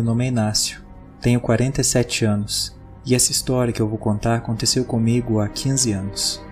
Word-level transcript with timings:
Meu 0.00 0.06
nome 0.06 0.24
é 0.24 0.28
Inácio, 0.28 0.80
tenho 1.20 1.38
47 1.38 2.24
anos 2.24 2.74
e 3.04 3.14
essa 3.14 3.32
história 3.32 3.70
que 3.70 3.82
eu 3.82 3.86
vou 3.86 3.98
contar 3.98 4.36
aconteceu 4.36 4.82
comigo 4.82 5.40
há 5.40 5.46
15 5.46 5.92
anos. 5.92 6.42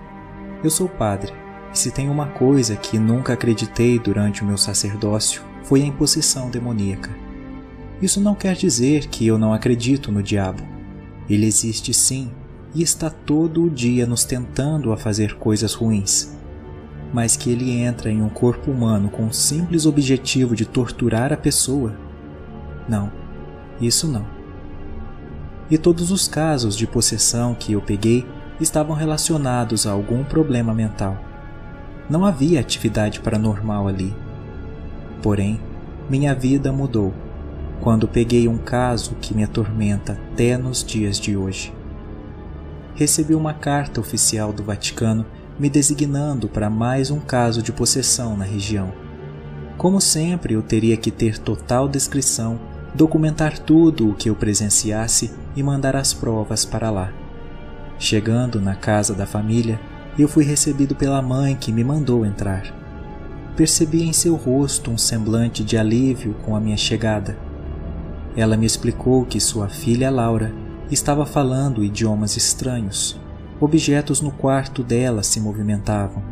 Eu 0.62 0.69
sou 0.69 0.87
padre 0.87 1.33
e 1.73 1.79
se 1.79 1.91
tem 1.91 2.11
uma 2.11 2.27
coisa 2.27 2.77
que 2.77 2.98
nunca 2.98 3.33
acreditei 3.33 3.98
durante 3.98 4.43
o 4.43 4.45
meu 4.45 4.59
sacerdócio 4.59 5.43
foi 5.62 5.80
a 5.80 5.87
imposição 5.87 6.51
demoníaca. 6.51 7.09
Isso 8.02 8.21
não 8.21 8.34
quer 8.34 8.55
dizer 8.55 9.07
que 9.07 9.27
eu 9.27 9.38
não 9.38 9.55
acredito 9.55 10.12
no 10.12 10.23
diabo. 10.23 10.62
Ele 11.27 11.46
existe 11.46 11.95
sim 11.95 12.30
e 12.74 12.83
está 12.83 13.09
todo 13.09 13.65
o 13.65 13.71
dia 13.71 14.07
nos 14.07 14.26
tentando 14.26 14.93
a 14.93 14.96
fazer 14.99 15.37
coisas 15.37 15.73
ruins. 15.73 16.37
Mas 17.15 17.35
que 17.35 17.49
ele 17.49 17.71
entra 17.71 18.10
em 18.10 18.21
um 18.21 18.29
corpo 18.29 18.71
humano 18.71 19.09
com 19.09 19.26
o 19.26 19.32
simples 19.32 19.87
objetivo 19.87 20.54
de 20.54 20.66
torturar 20.66 21.32
a 21.32 21.37
pessoa? 21.38 21.96
Não 22.87 23.18
isso 23.80 24.07
não. 24.09 24.26
E 25.71 25.76
todos 25.76 26.10
os 26.10 26.26
casos 26.26 26.76
de 26.76 26.87
possessão 26.87 27.54
que 27.54 27.73
eu 27.73 27.80
peguei 27.80 28.26
estavam 28.60 28.95
relacionados 28.95 29.87
a 29.87 29.93
algum 29.93 30.24
problema 30.24 30.74
mental. 30.74 31.18
Não 32.09 32.24
havia 32.24 32.60
atividade 32.60 33.20
paranormal 33.20 33.87
ali. 33.87 34.15
Porém, 35.23 35.60
minha 36.09 36.35
vida 36.35 36.73
mudou 36.73 37.12
quando 37.80 38.09
peguei 38.09 38.48
um 38.48 38.59
caso 38.59 39.15
que 39.20 39.35
me 39.35 39.45
atormenta 39.45 40.13
até 40.13 40.57
nos 40.57 40.82
dias 40.82 41.20
de 41.20 41.37
hoje. 41.37 41.73
Recebi 42.95 43.35
uma 43.35 43.54
carta 43.54 44.01
oficial 44.01 44.52
do 44.52 44.65
Vaticano 44.65 45.24
me 45.59 45.68
designando 45.68 46.48
para 46.48 46.70
mais 46.70 47.10
um 47.10 47.20
caso 47.20 47.63
de 47.63 47.73
possessão 47.73 48.37
na 48.37 48.45
região. 48.45 48.92
Como 49.76 50.01
sempre, 50.01 50.54
eu 50.54 50.63
teria 50.63 50.96
que 50.96 51.10
ter 51.10 51.38
total 51.38 51.88
descrição 51.88 52.59
documentar 52.95 53.59
tudo 53.59 54.11
o 54.11 54.15
que 54.15 54.31
eu 54.31 54.35
presenciasse 54.35 55.31
e 55.55 55.63
mandar 55.63 55.97
as 55.97 56.13
provas 56.13 56.65
para 56.65 56.91
lá. 56.91 57.13
Chegando 57.99 58.61
na 58.61 58.75
casa 58.75 59.15
da 59.15 59.27
família, 59.27 59.81
eu 60.19 60.29
fui 60.29 60.45
recebido 60.45 60.95
pela 60.95 61.23
mãe 61.23 61.57
que 61.57 61.73
me 61.73 61.85
mandou 61.85 62.25
entrar. 62.25 62.75
Percebi 63.57 64.05
em 64.05 64.12
seu 64.12 64.37
rosto 64.37 64.91
um 64.91 64.99
semblante 64.99 65.65
de 65.65 65.77
alívio 65.77 66.34
com 66.44 66.55
a 66.55 66.61
minha 66.61 66.77
chegada. 66.77 67.37
Ela 68.37 68.56
me 68.56 68.66
explicou 68.66 69.25
que 69.25 69.41
sua 69.41 69.69
filha 69.69 70.11
Laura 70.11 70.53
estava 70.91 71.27
falando 71.27 71.84
idiomas 71.84 72.37
estranhos. 72.37 73.19
Objetos 73.61 74.21
no 74.21 74.31
quarto 74.31 74.84
dela 74.84 75.25
se 75.25 75.41
movimentavam. 75.41 76.22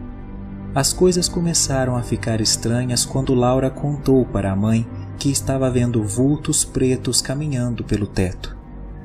As 0.73 0.93
coisas 0.93 1.29
começaram 1.29 1.97
a 1.97 2.03
ficar 2.03 2.41
estranhas 2.41 3.05
quando 3.05 3.35
Laura 3.35 3.71
contou 3.71 4.25
para 4.25 4.53
a 4.53 4.57
mãe 4.57 4.87
que 5.19 5.31
estava 5.31 5.71
vendo 5.71 6.03
vultos 6.03 6.65
pretos 6.65 7.21
caminhando 7.21 7.83
pelo 7.83 8.07
teto. 8.07 8.57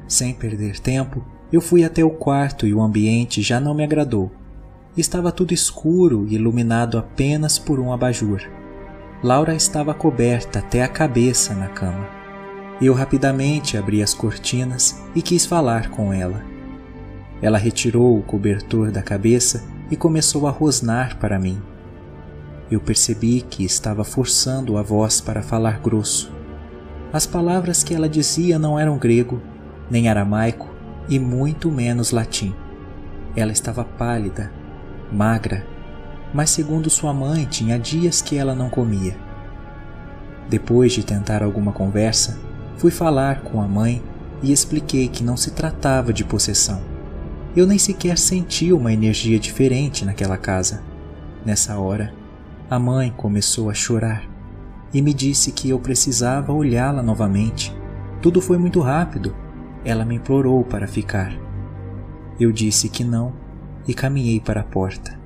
Sem 0.08 0.34
perder 0.34 0.80
tempo, 0.80 1.24
eu 1.52 1.62
fui 1.62 1.84
até 1.84 2.04
o 2.04 2.10
quarto 2.10 2.68
e 2.68 2.74
o 2.74 2.82
ambiente 2.82 3.42
já 3.42 3.60
não 3.60 3.74
me 3.74 3.84
agradou. 3.84 4.32
Estava 4.96 5.32
tudo 5.32 5.54
escuro 5.54 6.28
e 6.28 6.36
iluminado 6.36 6.98
apenas 6.98 7.58
por 7.58 7.80
um 7.80 7.94
abajur. 7.94 8.42
Laura 9.24 9.56
estava 9.56 9.94
coberta 9.94 10.60
até 10.60 10.84
a 10.84 10.88
cabeça 10.88 11.54
na 11.54 11.70
cama. 11.70 12.08
Eu 12.82 12.94
rapidamente 12.94 13.78
abri 13.78 14.02
as 14.02 14.14
cortinas 14.14 15.02
e 15.16 15.22
quis 15.22 15.46
falar 15.46 15.90
com 15.92 16.12
ela. 16.12 16.44
Ela 17.42 17.58
retirou 17.58 18.18
o 18.18 18.24
cobertor 18.24 18.92
da 18.92 19.02
cabeça 19.02 19.64
e 19.90 19.96
começou 19.96 20.48
a 20.48 20.52
rosnar 20.52 21.18
para 21.18 21.40
mim 21.40 21.62
eu 22.72 22.80
percebi 22.80 23.42
que 23.42 23.66
estava 23.66 24.06
forçando 24.06 24.78
a 24.78 24.82
voz 24.82 25.20
para 25.20 25.44
falar 25.44 25.80
grosso. 25.80 26.32
As 27.12 27.26
palavras 27.26 27.84
que 27.84 27.94
ela 27.94 28.08
dizia 28.08 28.58
não 28.58 28.80
eram 28.80 28.98
grego, 28.98 29.42
nem 29.90 30.08
aramaico 30.08 30.70
e 31.10 31.20
muito 31.20 31.70
menos 31.70 32.12
latim. 32.12 32.56
Ela 33.36 33.52
estava 33.52 33.84
pálida, 33.84 34.50
magra, 35.12 35.68
mas 36.34 36.50
segundo 36.50 36.90
sua 36.90 37.14
mãe 37.14 37.46
tinha 37.46 37.78
dias 37.78 38.22
que 38.22 38.38
ela 38.38 38.56
não 38.56 38.70
comia. 38.70 39.18
Depois 40.48 40.94
de 40.94 41.04
tentar 41.04 41.44
alguma 41.44 41.74
conversa, 41.74 42.40
fui 42.78 42.92
falar 42.92 43.42
com 43.42 43.62
a 43.62 43.68
mãe 43.68 44.02
e 44.42 44.54
expliquei 44.54 45.10
que 45.10 45.24
não 45.24 45.36
se 45.36 45.52
tratava 45.52 46.14
de 46.14 46.24
possessão. 46.24 46.82
Eu 47.54 47.68
nem 47.68 47.78
sequer 47.78 48.18
senti 48.18 48.72
uma 48.72 48.94
energia 48.94 49.38
diferente 49.38 50.06
naquela 50.06 50.38
casa. 50.38 50.82
Nessa 51.46 51.78
hora, 51.78 52.14
a 52.72 52.80
mãe 52.80 53.14
começou 53.18 53.70
a 53.70 53.74
chorar 53.74 54.24
e 54.94 55.02
me 55.02 55.14
disse 55.14 55.52
que 55.52 55.70
eu 55.70 55.78
precisava 55.78 56.54
olhá-la 56.54 57.04
novamente. 57.04 57.76
Tudo 58.22 58.40
foi 58.40 58.58
muito 58.58 58.80
rápido. 58.80 59.36
Ela 59.84 60.06
me 60.06 60.16
implorou 60.16 60.64
para 60.64 60.88
ficar. 60.88 61.34
Eu 62.40 62.50
disse 62.50 62.88
que 62.88 63.04
não 63.04 63.34
e 63.86 63.94
caminhei 63.94 64.40
para 64.40 64.62
a 64.62 64.64
porta. 64.64 65.20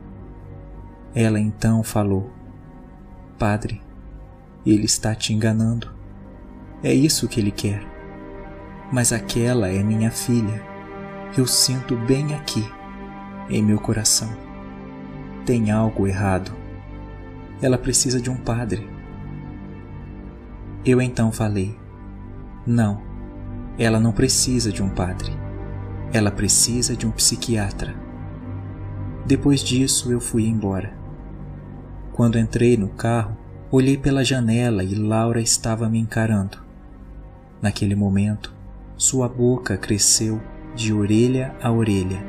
Ela 1.13 1.39
então 1.39 1.83
falou: 1.83 2.31
Padre, 3.37 3.79
ele 4.65 4.85
está 4.85 5.13
te 5.13 5.31
enganando. 5.31 5.91
É 6.81 6.91
isso 6.91 7.27
que 7.27 7.39
ele 7.39 7.51
quer. 7.51 7.85
Mas 8.91 9.13
aquela 9.13 9.69
é 9.69 9.83
minha 9.83 10.09
filha. 10.09 10.63
Eu 11.37 11.45
sinto 11.45 11.95
bem 11.95 12.33
aqui, 12.33 12.67
em 13.51 13.61
meu 13.61 13.77
coração. 13.77 14.35
Tem 15.45 15.69
algo 15.69 16.07
errado. 16.07 16.64
Ela 17.61 17.77
precisa 17.77 18.19
de 18.19 18.29
um 18.29 18.35
padre. 18.35 18.87
Eu 20.85 21.01
então 21.01 21.31
falei: 21.31 21.77
Não, 22.65 23.01
ela 23.77 23.99
não 23.99 24.11
precisa 24.11 24.71
de 24.71 24.83
um 24.83 24.89
padre. 24.89 25.31
Ela 26.11 26.31
precisa 26.31 26.95
de 26.95 27.07
um 27.07 27.11
psiquiatra. 27.11 27.95
Depois 29.25 29.61
disso, 29.61 30.11
eu 30.11 30.19
fui 30.19 30.45
embora. 30.45 30.93
Quando 32.11 32.37
entrei 32.37 32.77
no 32.77 32.89
carro, 32.89 33.37
olhei 33.71 33.97
pela 33.97 34.23
janela 34.23 34.83
e 34.83 34.93
Laura 34.93 35.41
estava 35.41 35.89
me 35.89 35.97
encarando. 35.97 36.57
Naquele 37.61 37.95
momento, 37.95 38.53
sua 38.97 39.27
boca 39.27 39.77
cresceu 39.77 40.41
de 40.75 40.93
orelha 40.93 41.55
a 41.61 41.71
orelha 41.71 42.23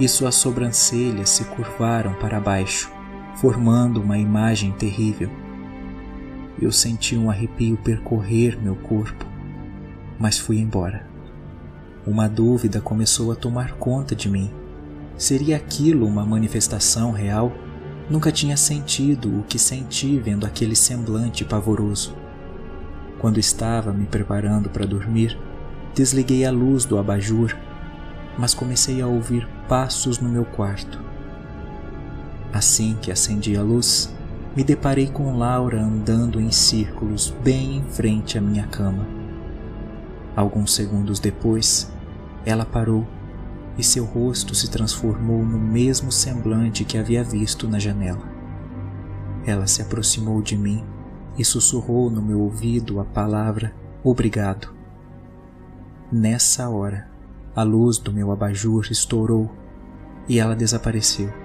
e 0.00 0.08
suas 0.08 0.34
sobrancelhas 0.34 1.30
se 1.30 1.44
curvaram 1.44 2.14
para 2.14 2.40
baixo 2.40 2.90
formando 3.36 4.00
uma 4.00 4.16
imagem 4.16 4.72
terrível. 4.72 5.30
Eu 6.60 6.70
senti 6.70 7.16
um 7.16 7.30
arrepio 7.30 7.76
percorrer 7.76 8.58
meu 8.60 8.76
corpo, 8.76 9.26
mas 10.18 10.38
fui 10.38 10.58
embora. 10.58 11.06
Uma 12.06 12.28
dúvida 12.28 12.80
começou 12.80 13.32
a 13.32 13.34
tomar 13.34 13.72
conta 13.72 14.14
de 14.14 14.28
mim. 14.30 14.50
Seria 15.16 15.56
aquilo 15.56 16.06
uma 16.06 16.24
manifestação 16.24 17.12
real? 17.12 17.52
Nunca 18.08 18.30
tinha 18.30 18.56
sentido 18.56 19.40
o 19.40 19.42
que 19.42 19.58
senti 19.58 20.18
vendo 20.18 20.44
aquele 20.44 20.76
semblante 20.76 21.44
pavoroso. 21.44 22.14
Quando 23.18 23.38
estava 23.38 23.92
me 23.92 24.04
preparando 24.04 24.68
para 24.68 24.86
dormir, 24.86 25.38
desliguei 25.94 26.44
a 26.44 26.50
luz 26.50 26.84
do 26.84 26.98
abajur, 26.98 27.56
mas 28.38 28.52
comecei 28.52 29.00
a 29.00 29.06
ouvir 29.06 29.48
passos 29.66 30.18
no 30.18 30.28
meu 30.28 30.44
quarto. 30.44 31.03
Assim 32.54 32.96
que 33.02 33.10
acendi 33.10 33.56
a 33.56 33.62
luz, 33.62 34.14
me 34.54 34.62
deparei 34.62 35.08
com 35.08 35.36
Laura 35.36 35.82
andando 35.82 36.40
em 36.40 36.52
círculos 36.52 37.34
bem 37.42 37.78
em 37.78 37.82
frente 37.82 38.38
à 38.38 38.40
minha 38.40 38.64
cama. 38.68 39.04
Alguns 40.36 40.72
segundos 40.72 41.18
depois, 41.18 41.92
ela 42.46 42.64
parou 42.64 43.04
e 43.76 43.82
seu 43.82 44.04
rosto 44.04 44.54
se 44.54 44.70
transformou 44.70 45.44
no 45.44 45.58
mesmo 45.58 46.12
semblante 46.12 46.84
que 46.84 46.96
havia 46.96 47.24
visto 47.24 47.66
na 47.66 47.80
janela. 47.80 48.22
Ela 49.44 49.66
se 49.66 49.82
aproximou 49.82 50.40
de 50.40 50.56
mim 50.56 50.84
e 51.36 51.44
sussurrou 51.44 52.08
no 52.08 52.22
meu 52.22 52.38
ouvido 52.38 53.00
a 53.00 53.04
palavra 53.04 53.74
obrigado. 54.04 54.72
Nessa 56.12 56.68
hora, 56.68 57.10
a 57.56 57.64
luz 57.64 57.98
do 57.98 58.12
meu 58.12 58.30
abajur 58.30 58.86
estourou 58.92 59.50
e 60.28 60.38
ela 60.38 60.54
desapareceu. 60.54 61.43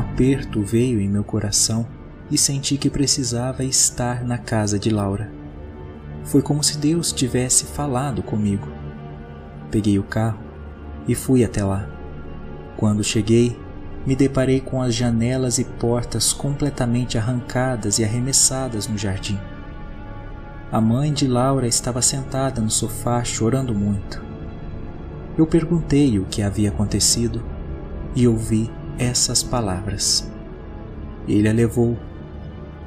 Aperto 0.00 0.62
veio 0.62 1.00
em 1.00 1.08
meu 1.08 1.22
coração 1.22 1.86
e 2.30 2.38
senti 2.38 2.76
que 2.76 2.90
precisava 2.90 3.64
estar 3.64 4.24
na 4.24 4.38
casa 4.38 4.78
de 4.78 4.90
Laura. 4.90 5.30
Foi 6.24 6.42
como 6.42 6.62
se 6.62 6.78
Deus 6.78 7.12
tivesse 7.12 7.64
falado 7.64 8.22
comigo. 8.22 8.68
Peguei 9.70 9.98
o 9.98 10.02
carro 10.02 10.38
e 11.06 11.14
fui 11.14 11.44
até 11.44 11.64
lá. 11.64 11.88
Quando 12.76 13.04
cheguei, 13.04 13.56
me 14.06 14.16
deparei 14.16 14.60
com 14.60 14.80
as 14.80 14.94
janelas 14.94 15.58
e 15.58 15.64
portas 15.64 16.32
completamente 16.32 17.18
arrancadas 17.18 17.98
e 17.98 18.04
arremessadas 18.04 18.86
no 18.86 18.96
jardim. 18.96 19.38
A 20.72 20.80
mãe 20.80 21.12
de 21.12 21.26
Laura 21.26 21.66
estava 21.66 22.00
sentada 22.00 22.60
no 22.60 22.70
sofá 22.70 23.24
chorando 23.24 23.74
muito. 23.74 24.22
Eu 25.36 25.46
perguntei 25.46 26.18
o 26.18 26.24
que 26.24 26.42
havia 26.42 26.70
acontecido 26.70 27.42
e 28.14 28.26
ouvi 28.26 28.70
essas 29.00 29.42
palavras. 29.42 30.30
Ele 31.26 31.48
a 31.48 31.52
levou. 31.52 31.96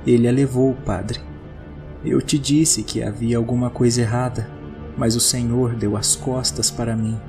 Ele 0.06 0.27
a 0.27 0.31
levou, 0.31 0.75
padre. 0.86 1.19
Eu 2.06 2.21
te 2.21 2.38
disse 2.38 2.83
que 2.83 3.01
havia 3.01 3.36
alguma 3.36 3.71
coisa 3.71 4.01
errada, 4.01 4.48
mas 4.95 5.15
o 5.15 5.19
Senhor 5.19 5.74
deu 5.74 5.98
as 5.98 6.15
costas 6.15 6.69
para 6.69 6.95
mim. 6.95 7.19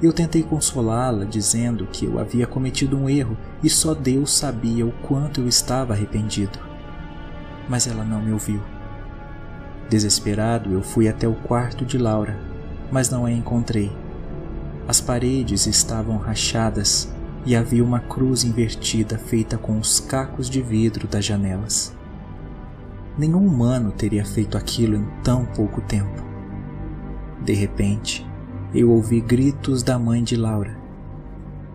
Eu 0.00 0.12
tentei 0.12 0.44
consolá-la, 0.44 1.24
dizendo 1.24 1.88
que 1.90 2.04
eu 2.04 2.20
havia 2.20 2.46
cometido 2.46 2.96
um 2.96 3.10
erro 3.10 3.36
e 3.64 3.68
só 3.68 3.94
Deus 3.94 4.32
sabia 4.32 4.86
o 4.86 4.92
quanto 5.02 5.40
eu 5.40 5.48
estava 5.48 5.94
arrependido. 5.94 6.60
Mas 7.68 7.88
ela 7.88 8.04
não 8.04 8.22
me 8.22 8.30
ouviu. 8.30 8.62
Desesperado, 9.90 10.72
eu 10.72 10.82
fui 10.82 11.08
até 11.08 11.26
o 11.26 11.34
quarto 11.34 11.84
de 11.84 11.98
Laura, 11.98 12.38
mas 12.92 13.10
não 13.10 13.24
a 13.24 13.32
encontrei. 13.32 13.90
As 14.88 15.02
paredes 15.02 15.66
estavam 15.66 16.16
rachadas 16.16 17.12
e 17.44 17.54
havia 17.54 17.84
uma 17.84 18.00
cruz 18.00 18.42
invertida 18.42 19.18
feita 19.18 19.58
com 19.58 19.78
os 19.78 20.00
cacos 20.00 20.48
de 20.48 20.62
vidro 20.62 21.06
das 21.06 21.26
janelas. 21.26 21.94
Nenhum 23.18 23.46
humano 23.46 23.92
teria 23.92 24.24
feito 24.24 24.56
aquilo 24.56 24.96
em 24.96 25.06
tão 25.22 25.44
pouco 25.44 25.82
tempo. 25.82 26.24
De 27.44 27.52
repente, 27.52 28.26
eu 28.72 28.90
ouvi 28.90 29.20
gritos 29.20 29.82
da 29.82 29.98
mãe 29.98 30.24
de 30.24 30.36
Laura. 30.36 30.78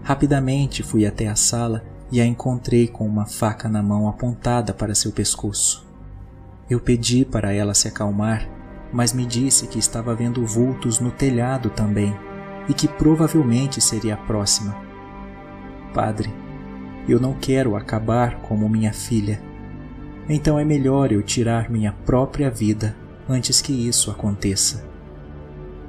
Rapidamente 0.02 0.82
fui 0.82 1.06
até 1.06 1.28
a 1.28 1.36
sala 1.36 1.84
e 2.12 2.20
a 2.20 2.26
encontrei 2.26 2.88
com 2.88 3.06
uma 3.06 3.28
faca 3.28 3.70
na 3.70 3.84
mão 3.84 4.10
apontada 4.10 4.74
para 4.74 4.96
seu 4.96 5.12
pescoço. 5.12 5.86
Eu 6.68 6.80
pedi 6.80 7.24
para 7.26 7.54
ela 7.54 7.76
se 7.76 7.88
acalmar, 7.88 8.50
mas 8.92 9.14
me 9.14 9.24
disse 9.24 9.68
que 9.68 9.78
estava 9.78 10.16
vendo 10.16 10.44
vultos 10.48 11.00
no 11.00 11.12
telhado 11.12 11.70
também 11.70 12.18
e 12.68 12.74
que 12.74 12.88
provavelmente 12.88 13.82
seria 13.82 14.14
a 14.14 14.18
próxima. 14.18 14.76
Padre, 15.94 16.34
eu 17.08 17.20
não 17.20 17.34
quero 17.34 17.76
acabar 17.76 18.40
como 18.42 18.70
minha 18.70 18.94
filha 18.94 19.40
então 20.28 20.58
é 20.58 20.64
melhor 20.64 21.12
eu 21.12 21.22
tirar 21.22 21.70
minha 21.70 21.92
própria 21.92 22.50
vida 22.50 22.96
antes 23.28 23.60
que 23.60 23.74
isso 23.74 24.10
aconteça. 24.10 24.86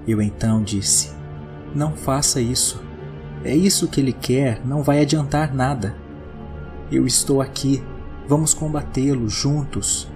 Eu 0.06 0.20
então 0.20 0.62
disse: 0.62 1.12
Não 1.74 1.92
faça 1.92 2.40
isso. 2.40 2.82
É 3.44 3.54
isso 3.54 3.88
que 3.88 4.00
ele 4.00 4.12
quer, 4.12 4.60
não 4.64 4.82
vai 4.82 5.00
adiantar 5.00 5.54
nada. 5.54 5.94
Eu 6.90 7.06
estou 7.06 7.40
aqui, 7.40 7.82
vamos 8.26 8.54
combatê-lo 8.54 9.28
juntos. 9.28 10.10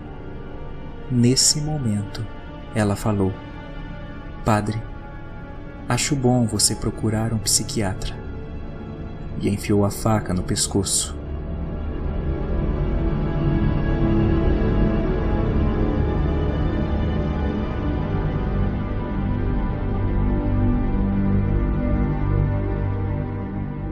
Nesse 1.10 1.60
momento, 1.60 2.26
ela 2.74 2.96
falou: 2.96 3.32
Padre, 4.44 4.82
acho 5.88 6.14
bom 6.14 6.46
você 6.46 6.74
procurar 6.74 7.32
um 7.32 7.38
psiquiatra. 7.38 8.14
E 9.40 9.48
enfiou 9.48 9.84
a 9.84 9.90
faca 9.90 10.34
no 10.34 10.42
pescoço. 10.42 11.16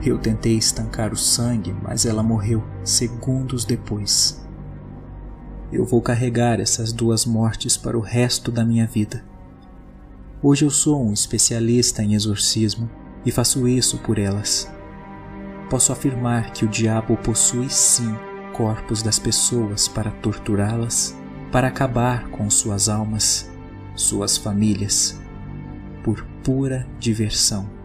Eu 0.05 0.17
tentei 0.17 0.55
estancar 0.55 1.11
o 1.11 1.17
sangue, 1.17 1.75
mas 1.81 2.05
ela 2.05 2.23
morreu 2.23 2.63
segundos 2.83 3.65
depois. 3.65 4.41
Eu 5.69 5.83
vou 5.83 6.01
carregar 6.01 6.61
essas 6.61 6.93
duas 6.93 7.25
mortes 7.25 7.75
para 7.75 7.97
o 7.97 8.01
resto 8.01 8.49
da 8.49 8.63
minha 8.63 8.87
vida. 8.87 9.21
Hoje 10.41 10.63
eu 10.65 10.69
sou 10.69 11.03
um 11.03 11.13
especialista 11.13 12.03
em 12.03 12.13
exorcismo 12.13 12.87
e 13.25 13.31
faço 13.31 13.67
isso 13.67 13.97
por 13.97 14.19
elas. 14.19 14.71
Posso 15.67 15.91
afirmar 15.91 16.51
que 16.51 16.63
o 16.63 16.67
diabo 16.67 17.17
possui 17.17 17.71
sim 17.71 18.15
corpos 18.53 19.01
das 19.01 19.17
pessoas 19.17 19.87
para 19.87 20.11
torturá-las, 20.11 21.17
para 21.51 21.67
acabar 21.67 22.29
com 22.29 22.51
suas 22.51 22.87
almas, 22.87 23.49
suas 23.95 24.37
famílias, 24.37 25.19
por 26.03 26.23
pura 26.43 26.87
diversão. 26.99 27.76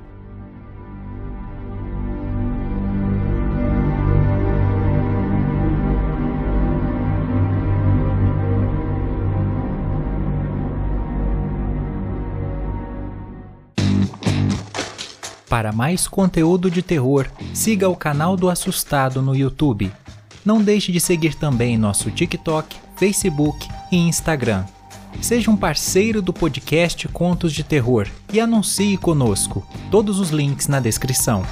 Para 15.53 15.71
mais 15.71 16.09
conteúdo 16.09 16.71
de 16.71 16.81
terror, 16.81 17.27
siga 17.53 17.87
o 17.87 17.95
canal 17.95 18.39
do 18.39 18.49
Assustado 18.49 19.21
no 19.21 19.37
YouTube. 19.37 19.93
Não 20.47 20.63
deixe 20.63 20.91
de 20.91 20.99
seguir 20.99 21.35
também 21.35 21.77
nosso 21.77 22.11
TikTok, 22.11 22.75
Facebook 22.97 23.69
e 23.93 23.99
Instagram. 23.99 24.65
Seja 25.21 25.51
um 25.51 25.57
parceiro 25.57 26.23
do 26.23 26.33
podcast 26.33 27.07
Contos 27.09 27.53
de 27.53 27.63
Terror 27.63 28.09
e 28.33 28.41
anuncie 28.41 28.97
conosco. 28.97 29.63
Todos 29.91 30.19
os 30.19 30.31
links 30.31 30.69
na 30.69 30.81
descrição. 30.81 31.43